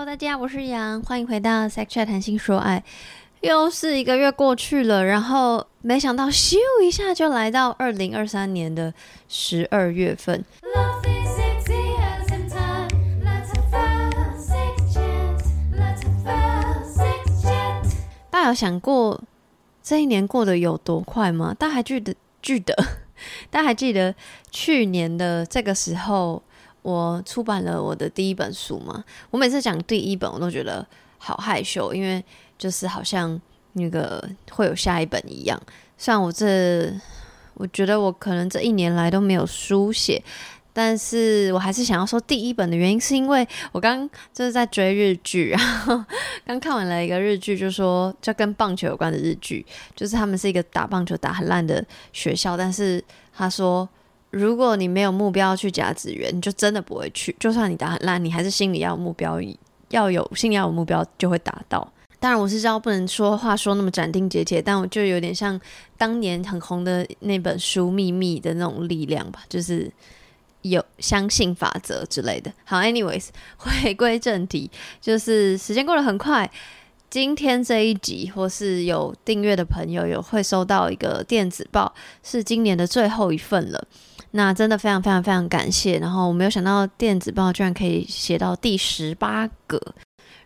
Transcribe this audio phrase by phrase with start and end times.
[0.00, 2.82] Hello，大家，我是杨，欢迎回到 Sex Chat 谈心说爱。
[3.42, 8.94] 又是一个月过去了，然后没想到咻一下就来到二零二三年的
[9.28, 10.42] 十二月份。
[18.30, 19.20] 大家有想过
[19.82, 21.54] 这一年过得有多快吗？
[21.58, 22.74] 大家还记得记得？
[23.50, 24.14] 大家还记得
[24.50, 26.42] 去年的这个时候，
[26.82, 29.04] 我出版了我的第一本书嘛？
[29.30, 30.86] 我每次讲第一本，我都觉得
[31.18, 32.24] 好害羞，因为。
[32.60, 33.40] 就是好像
[33.72, 35.58] 那个会有下一本一样，
[35.96, 36.92] 虽然我这，
[37.54, 40.22] 我觉得我可能这一年来都没有书写，
[40.70, 46.04] 但是我还是想要说第一本的原因，是因为我刚就是在追日剧，然后
[46.44, 49.64] 刚看完了一个日剧，就说就跟棒球有关的日剧，
[49.96, 53.02] 就是他们是一个打棒球打很烂的学校，但是
[53.34, 53.88] 他说
[54.30, 59.40] 如果你没有目标去甲子园，你就真的不会去，就算你打很烂，你还是心里要有目标，
[59.88, 61.92] 要有心里要有目标就会达到。
[62.20, 65.58] 当然，我是知道不能说话说那么斩钉截铁，但我就有点像
[65.96, 69.90] 当年很红的那本书《秘密》的那种力量吧，就是
[70.60, 72.52] 有相信法则之类的。
[72.64, 74.70] 好，anyways，回归正题，
[75.00, 76.50] 就是时间过得很快。
[77.10, 83.84] 今天这一集，或是有订阅的朋友有会收到一个电子报，是今年的最后一份了。
[84.30, 85.98] 那真的非常非常非常感谢。
[85.98, 89.80] 然后我没有想到电子报居然可以写到第十八个。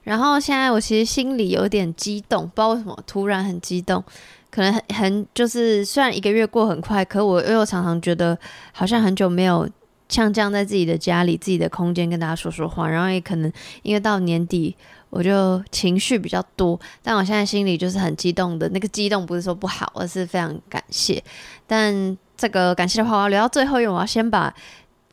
[0.05, 4.03] 然后现在我其实心里有点激动，不知道为什么突然很激动，
[4.51, 8.39] 可能很很就是虽然一个月过很快，可我又常常觉得
[8.73, 9.69] 好像很久没有
[10.09, 12.89] 像这样在自己的家里、自己的空间跟大家说说话。
[12.89, 13.53] 然后也可能
[13.83, 14.77] 因为到年底
[15.11, 18.69] 我就情绪比较多，但我现在心里就是很激动的。
[18.71, 21.23] 那个激动不是说不好，而是非常感谢。
[21.67, 24.53] 但这个感谢的话，我要留到最后，因为我要先把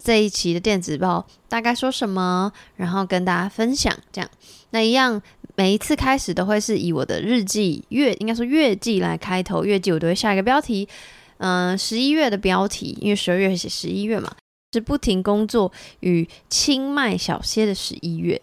[0.03, 4.29] 这一期的电子报大概说什么，然后跟大家分享这样。
[4.71, 5.21] 那一样，
[5.55, 9.63] 每一次开始都会是以我的日记月，应该说月记来开头。
[9.63, 10.89] 月记我都会下一个标题，
[11.37, 14.31] 嗯、十一月的标题，因为十二月写十一月嘛，
[14.73, 15.71] 是不停工作
[16.01, 18.41] 与清迈小歇的十一月。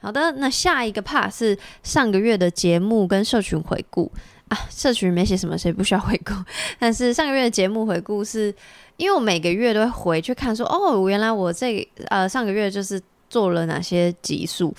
[0.00, 4.10] 好的，那下一个 part 是上个月的节目跟社群回顾
[4.48, 6.32] 啊，社群没写什么，谁不需要回顾？
[6.78, 8.54] 但是上个月的节目回顾是，
[8.96, 13.00] 因为我每个月都会回去看说，说哦，原来我这呃上个月就是。
[13.30, 14.72] 做了哪些集数？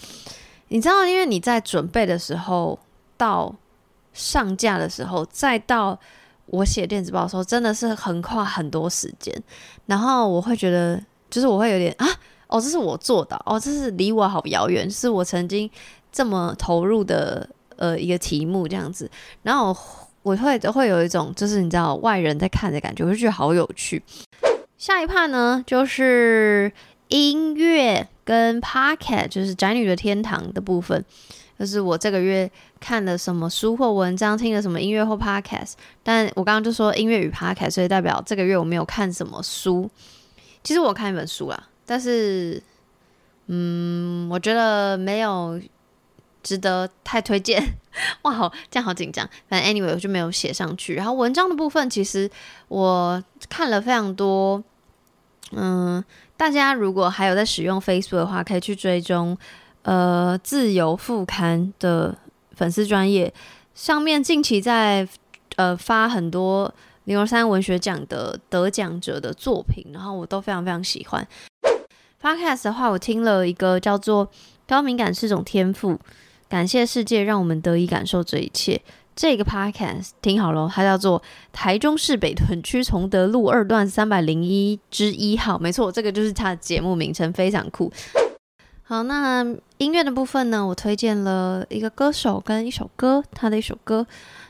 [0.69, 2.79] 你知道，因为你在准备的时候，
[3.17, 3.53] 到
[4.13, 5.99] 上架的时候，再到
[6.47, 9.33] 我写电子报的时候，真的是横跨很多时间。
[9.85, 12.07] 然后我会觉得，就是我会有点啊，
[12.47, 15.69] 哦，这是我做的，哦，这是离我好遥远，是我曾经
[16.11, 19.09] 这么投入的呃一个题目这样子。
[19.43, 24.01] 然后我，我会会有一种，就是你知道外人在看的感觉，我就觉得好有趣。
[24.77, 26.71] 下一趴呢，就是
[27.07, 28.07] 音乐。
[28.25, 31.05] 跟 Podcast 就是宅女的天堂的部分，
[31.59, 32.49] 就是我这个月
[32.79, 35.73] 看了什么书或文章，听了什么音乐或 Podcast。
[36.01, 39.87] 但我刚刚就说音乐与 Podcast，所以代表这个月我没有看什么书。
[40.63, 42.59] 其实我看一本书啦，但是，
[43.45, 45.61] 嗯，我觉得没有
[46.41, 47.77] 值得太推荐。
[48.23, 49.29] 哇，好，这样好紧张。
[49.47, 50.95] 反正 anyway 我就没有写上去。
[50.95, 52.27] 然后文章的部分，其实
[52.69, 54.63] 我看了非常多，
[55.55, 56.03] 嗯。
[56.37, 59.37] 大家如果还有在使用 Facebook 的话，可以去追踪
[59.83, 62.13] 呃自由副刊的
[62.51, 63.33] 粉丝专业，
[63.73, 65.07] 上面近期在
[65.55, 66.73] 呃发很多
[67.05, 71.25] 零二三文学奖的得奖者的作品，然后我都非常非常喜欢。
[72.21, 74.27] Podcast 的话，我听了一个叫做
[74.67, 75.91] 《高敏感是种天赋》，
[76.49, 78.81] 感谢世界让我们得以感受这一切。
[79.15, 81.21] 这个 podcast 听好了，它叫做
[81.53, 87.91] 台中市北屯区崇德路二段三百零一之一号，没错，这个就是它的节目名称，非常酷。
[88.83, 89.43] 好，那
[89.77, 94.05] 音乐的部分呢，我推荐了一个歌手跟一首歌，他的一首歌，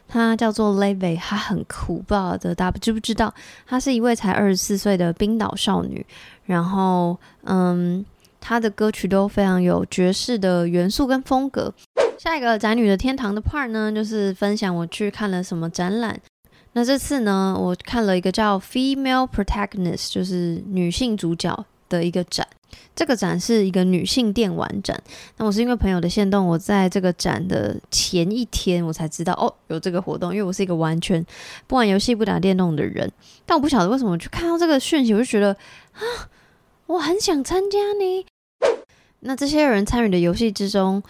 [0.08, 3.34] 它叫做 Leve，他很酷，不知道大家知不知道？
[3.66, 6.06] 她是一位才二十四岁的冰岛少女，
[6.44, 8.04] 然后嗯，
[8.42, 11.74] 她的歌曲都非常有爵士的元素跟风格。
[12.26, 16.20] 下一个宅女的天堂的 part 呢，就是分享我去看了什么展览。
[16.74, 22.48] 那这次呢，我看了一个叫 Female Protagonist，就是女性主角的一个展。
[22.96, 25.00] 这个展是一个女性电玩展。
[25.38, 30.32] 那我是因为朋友的线动，我在这个展的前一天我才知道哦，有这个活动。
[30.32, 31.24] 因为我是一个完全
[31.68, 33.08] 不玩游戏、不打电动的人，
[33.46, 35.56] 但我不晓得为什么去看到这个讯息，我就觉得
[35.94, 36.02] 啊，
[36.88, 38.26] 我很想参加呢。
[39.20, 41.04] 那这些人参与的游戏之中。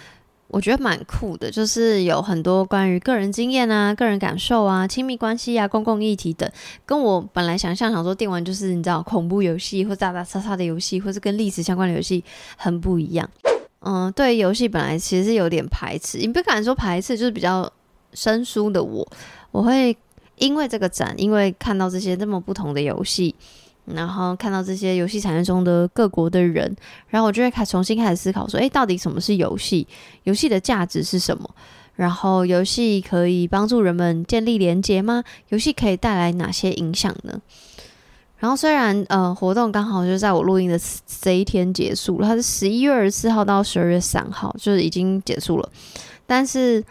[0.48, 6.50] 我觉得蛮酷的，就是有很多关于个人经验啊、个人感受啊、亲密关系啊、公共议题等，
[6.86, 12.24] 跟我本来想象想说电玩就是你知道恐怖游戏或打打杀杀的游戏，或是跟历史相关的游戏
[12.56, 13.30] 很不一样。
[13.82, 17.72] 嗯，对游戏本来其实是有点排斥，你不敢说排斥，就是比较
[18.14, 19.08] 生疏的我，
[19.52, 19.96] 我会
[20.38, 23.36] 因为这个展，因为看到这些这么不同的游戏，
[23.86, 26.76] 然后看到这些游戏产业中的各国的人，
[27.08, 29.88] 然后我就会开重新开始思考说，诶，到底什么是游戏？
[30.24, 31.50] 游戏的价值是什么？
[31.96, 35.24] 然后游戏可以帮助人们建立连结吗？
[35.50, 37.40] 游戏可以带来哪些影响呢？
[38.38, 40.78] 然后虽然呃活动刚好就在我录音的
[41.22, 45.70] 这一天结束了，它是十一月二十四号到十二月三号，就是已经结束了。
[46.28, 46.84] 但是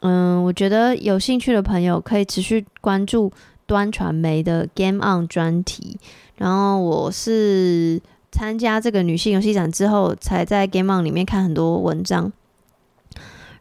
[0.00, 3.32] 嗯、我觉得有兴趣的朋友可以持续关注
[3.66, 5.98] 端传媒的 Game On 专题。
[6.36, 8.00] 然后我是
[8.32, 12.32] 参加这个女性游戏展之后，才在 Game On 里面看很多文章。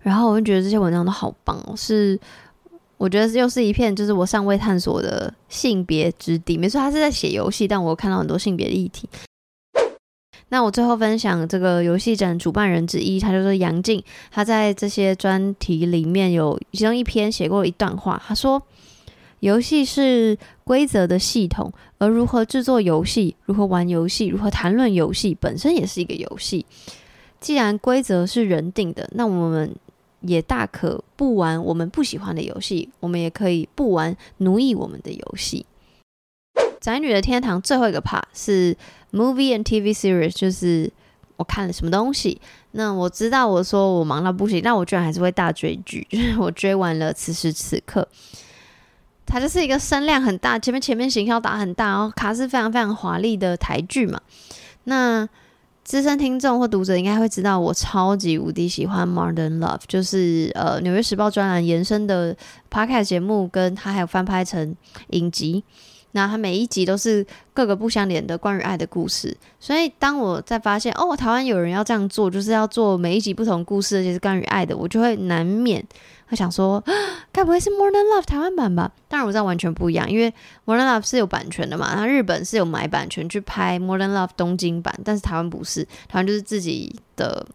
[0.01, 2.19] 然后我就觉得这些文章都好棒哦，是
[2.97, 6.57] 我觉得又是一片就是我尚未探索的性别之地。
[6.57, 9.07] 没错，他是在写游戏，但我看到很多性别的议题。
[10.49, 18.61] 那我最后分享这个游戏展主办人之一，他就是杨静，他在这些专题里面有其中一篇写过一段话，他说
[19.43, 26.65] ：“游戏是规则的系统，而如何制作游戏、如何玩游戏、如何谈论游戏本身也是一个游戏。
[27.41, 29.75] 既然规则是人定的，那我们。”
[30.25, 35.65] 也大可不玩我们不喜欢的游戏，我们也可以不玩奴役我们的游戏。
[36.79, 38.73] 宅女的天堂最后一个 part 是
[39.11, 40.89] movie and TV series，就是
[41.35, 42.39] 我看了什么东西。
[42.71, 48.07] 那我知道我说我忙到不行，但我居然还是会大追剧，就是我追完了此时此刻。
[49.25, 54.19] 它就是一个声量很大，前面前面行销打很大，然后卡是非常非常华丽的台剧嘛。
[54.83, 55.27] 那
[55.83, 62.35] 资深听众或读者应该会知道，我超级无敌喜欢《Modern Love》，就是呃《纽约时报》专栏延伸的
[62.71, 64.75] Podcast 节目，跟它还有翻拍成
[65.09, 65.63] 影集。
[66.13, 67.23] 那它每一集都是
[67.53, 69.35] 各个不相连的关于爱的故事。
[69.59, 75.85] 所以当我在发现哦，台湾有人要这样做，就是要做每一集不同故事，而且是关于爱的，我就会难免。
[76.25, 76.83] 会想说，
[77.31, 78.91] 该不会是《Modern Love》台湾版吧？
[79.07, 80.31] 当然，我知道完全不一样，因为
[80.65, 81.93] 《Modern Love》是有版权的嘛。
[81.95, 87.45] 那日本是有买版权去拍《Modern Love》东京版，但是台湾不是，台湾就是自己的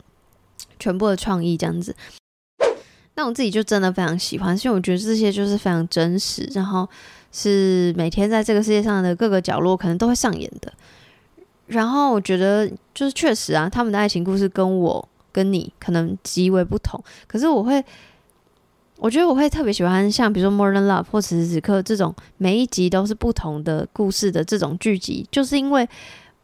[0.78, 1.96] 全部的创意这样子。
[3.14, 6.88] 那我自己就真的非常喜欢，所以我觉得这些就是非常真实，然后
[7.32, 10.72] 是每天在这个世界上的各个角落可能都会上演的。
[11.66, 17.84] 然后我觉得就是确实啊，他们的爱情故事跟我跟你可能极为不同，可是我会。
[19.00, 25.88] 我觉得我会特别喜欢像比如说《More Than Love》或《此时此刻》这种每一集都是不同的故事的这种剧集，就是因为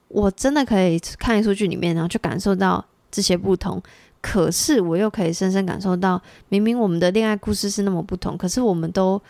[0.06, 3.82] 我真的可以看一出剧里面，然后去感受到这些不同。
[4.20, 9.20] 可是我又可以深深感受到，明明我们的恋爱故事是那么不同，可是我们都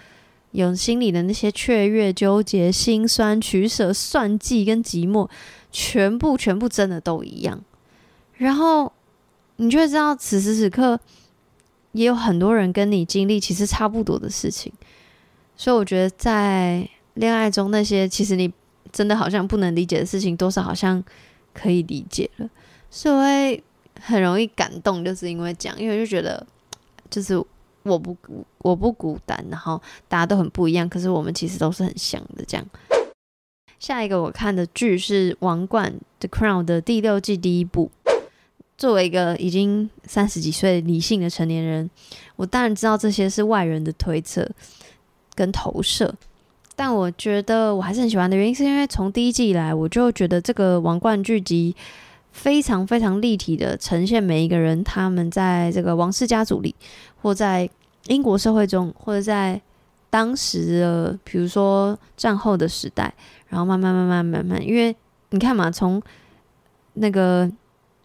[0.54, 5.28] 有心里的那些雀跃、纠结、心酸、取舍、算计跟寂寞，
[5.70, 7.60] 全部全部真的都一样。
[8.38, 8.92] 然后
[9.56, 10.98] 你就会知道，此时此刻。
[11.92, 14.72] 也有很多人跟你经历其实差不多的事情，
[15.56, 18.52] 所以我觉得在恋爱中那些其实你
[18.90, 21.00] 真的好像不能理解的事情，多少好像
[21.52, 22.50] 可以理解了，
[22.90, 23.62] 所以我会
[24.00, 26.44] 很容易感动，就是因为这样，因为就觉得
[27.08, 27.40] 就是
[27.84, 28.16] 我不
[28.58, 32.66] 我不孤单，然后大家都很不一样，可是我们其实都是很像的这样。
[33.78, 35.92] 下一个我看的剧是《王冠》
[36.26, 37.90] The Crown 的第六季第一部。
[38.76, 41.88] 作为一个已经三十几岁理性的成年人，
[42.34, 44.50] 我当然知道这些是外人的推测
[45.36, 46.12] 跟投射，
[46.74, 51.76] 但我觉得我还是很喜欢的原因，是因为从第一季以来，我就觉得这个王冠剧集
[52.32, 56.74] 非常非常立体的呈现每一个人，他们在这个王室家族里，
[57.24, 57.68] 或在
[58.06, 59.60] 英国社会中，或者在
[60.08, 63.12] 当时的比如说战后的时代，
[63.48, 64.94] 然后慢慢慢慢慢慢，因为
[65.30, 66.00] 你看嘛，从
[66.92, 67.50] 那个。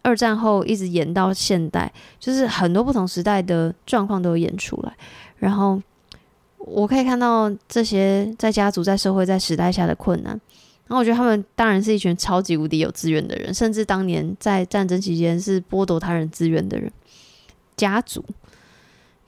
[0.01, 4.93] 二战后一直演到现代，就是很多不同时代的状况都有演出来。
[5.35, 5.79] 然后
[6.57, 10.31] 我可以看到这些在家族、在社会、在时代下的困难。
[10.87, 16.89] 然后我觉得他们当然是一群超级无敌有资源的人，甚至当年在战争期间是剥夺他人资源的人，
[17.75, 18.23] 家族。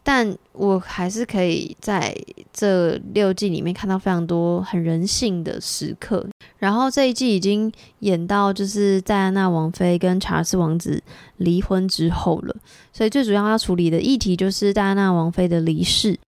[0.03, 2.15] 但我还是可以在
[2.51, 6.25] 这六季里面看到非常多很人性的时刻。
[6.57, 11.01] 然后这一季已经演到就是戴安娜王妃跟查尔斯王子
[11.37, 12.55] 离婚之后了，
[12.93, 16.19] 所以最主要要处理的议题就是戴安娜王妃的离世。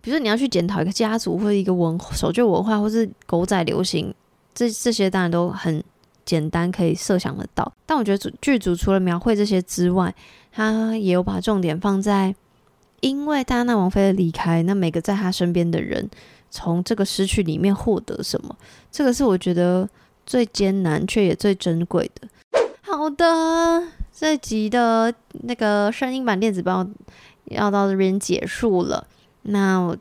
[0.00, 4.14] 比如说你要去检讨一个家族或者一个文守旧文化，或是狗仔流行，
[4.54, 5.82] 这这些当然都很
[6.24, 7.72] 简单可以设想得到。
[7.84, 10.14] 但我觉得剧组除了描绘这些之外，
[10.56, 12.34] 他也有把重点放在，
[13.00, 16.08] 因为戴安娜王妃的离开，那每个在他身边的人
[16.48, 18.56] 从这个失去里面获得什么？
[18.90, 19.86] 这个是我觉得
[20.24, 22.26] 最艰难却也最珍贵的。
[22.80, 26.86] 好的，这集的那个声音版电子报
[27.44, 29.06] 要到这边结束了。
[29.42, 29.94] 那我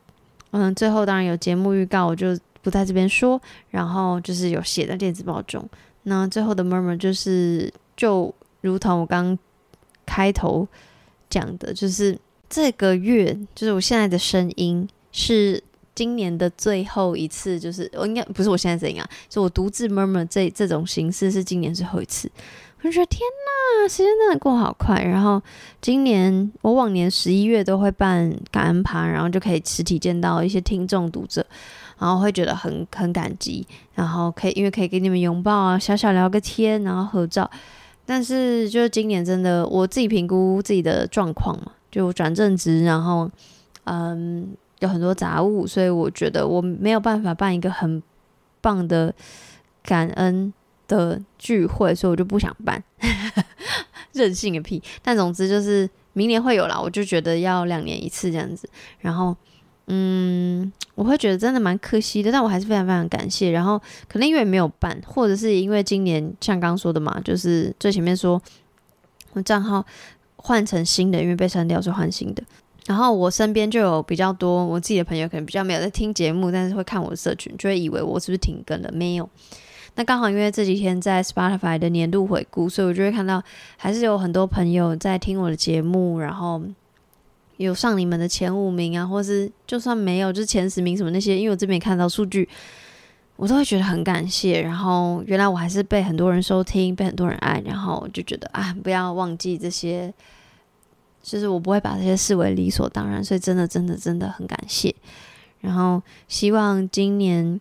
[0.51, 2.27] 嗯，最后当然有节目预告，我就
[2.61, 3.41] 不在这边说。
[3.71, 5.67] 然后就是有写在电子报中。
[6.03, 9.37] 那最后的 murmur 就是，就如同我刚
[10.05, 10.67] 开头
[11.29, 12.17] 讲的，就是
[12.49, 15.61] 这个月，就是我现在的声音是
[15.93, 22.29] 今年的最后一次，就是我应该不是我现在声音啊，就我独自 murmur 这这种形式是今年最后一次。
[22.79, 25.01] 我就觉得天呐，时间真的过好快。
[25.01, 25.41] 然后
[25.81, 31.43] 今年我往年十一月都会办感恩趴，然后就可以实体见到一些听众读者。
[31.97, 37.49] 然后会觉得很很感激，然后可以因为可以给你们拥抱啊，小小聊个天，然后合照。
[38.05, 43.29] 但是就是今年真的我自己评估自己的状况嘛，就转正职，然后
[43.85, 48.01] 嗯有很多杂物，所以我觉得我没有办法办一个很
[48.61, 49.13] 棒的
[49.83, 50.53] 感恩
[50.87, 52.83] 的聚会，所以我就不想办，
[54.13, 54.81] 任性个屁。
[55.01, 58.69] 但总之就是明年会有啦，我就觉得要两年一次这样子，
[58.99, 59.35] 然后。
[59.87, 63.51] 嗯，我会觉得真的蛮可惜的，但我还是非常非常感谢。
[63.51, 68.41] 然后可能因为没有办，或者是因为今年像刚刚说的嘛，就是最前面说
[69.33, 69.85] 我账号
[70.37, 72.41] 换成新的，因为被删掉，就换新的。
[72.87, 78.89] 然后我身边就有比较多我自己的朋友，可能比较没有在听节目，但是会看我的社群，就会以为我是不是停更了？
[78.91, 79.29] 没有。
[79.93, 83.43] 那刚好因为这几天在 Spotify 的年度回顾，所以我就会看到
[83.77, 86.59] 还是有很多朋友在听我的节目，然后。
[87.57, 92.47] 有上你们的前五名啊，或是就算没有，就是前十名什么那些，因为我这边也看到数据，
[93.37, 94.61] 我都会觉得很感谢。
[94.61, 100.13] 然后原来我还是被很多人收听，被很多人爱，然后就觉得啊，不要忘记这些，
[101.23, 104.93] 就是我不会把这些视为理所当然，所以真的真的真的很感谢。
[105.61, 107.59] 然后希望今年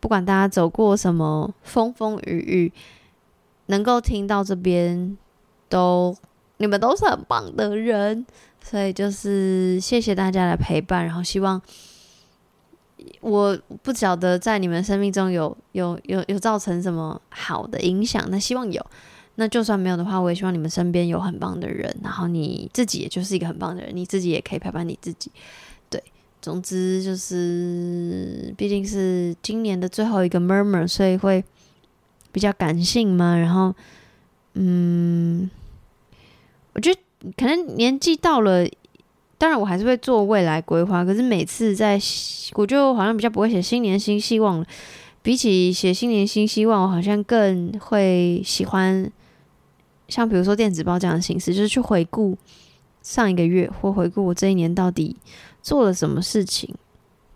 [0.00, 2.72] 不管大家走过什么风风雨雨，
[3.66, 5.16] 能够听到这边，
[5.68, 6.16] 都
[6.64, 8.24] 你们都是很棒的人。
[8.62, 11.60] 所以就是谢谢大家的陪伴，然后希望
[13.20, 18.84] 我不晓得在你们生命中有有有有造成什么好的影响，那希望有。
[19.34, 25.30] 那就算没有的话，我也希望你们身边有很棒的人，然后你自己也就是一个很棒的人，你自己也可以陪伴你自己。
[25.90, 26.02] 对，
[26.40, 31.44] 总之就是毕竟是今年的最后一个 murmur，所以会
[32.32, 33.36] 比较感性嘛。
[33.36, 33.74] 然后，
[34.54, 35.50] 嗯，
[36.74, 37.00] 我觉得。
[37.38, 38.68] 可能年纪到了，
[39.38, 41.02] 当然我还是会做未来规划。
[41.02, 41.98] 可是每次在，
[42.52, 44.66] 我就好像比较不会写新年新希望了。
[45.22, 49.10] 比起写新年新希望，我好像更会喜欢，
[50.06, 52.36] 像比如说电子报这样的形式，就是去回顾
[53.00, 55.16] 上一个月，或回顾我这一年到底
[55.62, 56.74] 做了什么事情，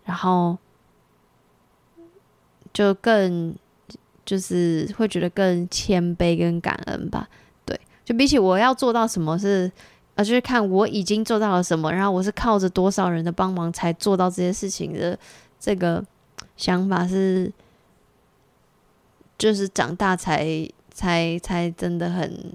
[0.04, 0.58] 然后
[2.74, 3.56] 就更
[4.26, 7.26] 就是会觉得更谦卑跟感恩吧。
[8.08, 9.70] 就比起我要做到什么是，
[10.14, 15.18] 呃，就是看我已经做到了什么，然后我是靠着多少人的帮忙才做到这些事情的，
[15.60, 16.02] 这个
[16.56, 17.52] 想法是，
[19.36, 22.54] 就是长大才才才真的很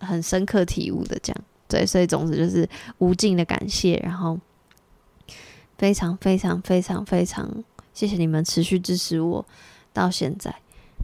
[0.00, 2.68] 很深刻体悟的这样，对，所以总之就是
[2.98, 4.36] 无尽的感谢，然后
[5.78, 7.62] 非常非常非常非常
[7.94, 9.46] 谢谢你们持续支持我
[9.92, 10.52] 到现在。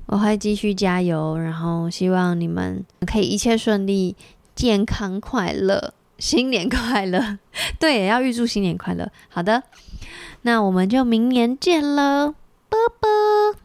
[0.07, 4.15] 我会继续加油，然后希望你们可以一切顺利、
[4.55, 7.39] 健康快乐，新年快乐！
[7.81, 9.11] 对，也要预祝新年快乐。
[9.29, 9.63] 好的，
[10.43, 12.35] 那我们就明年见了，
[12.69, 13.62] 拜拜。